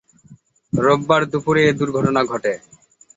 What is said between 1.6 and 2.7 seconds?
এ দুর্ঘটনা ঘটে।